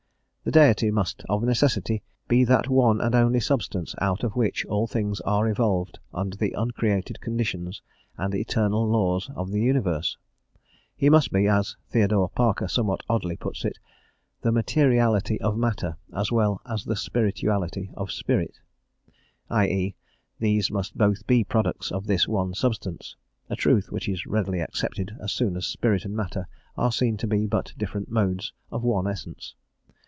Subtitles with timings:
[0.43, 4.87] The Deity must of necessity be that one and only substance out of which all
[4.87, 7.83] things are evolved under the uncreated conditions
[8.17, 10.17] and eternal laws of the universe;
[10.95, 13.77] he must be, as Theodore Parker somewhat oddly puts it,
[14.41, 18.57] "the materiality of matter, as well as the spirituality of spirit;"
[19.47, 19.95] i e.,
[20.39, 23.15] these must both be products of this one substance:
[23.47, 27.27] a truth which is readily accepted as soon as spirit and matter are seen to
[27.27, 29.53] be but different modes of one essence.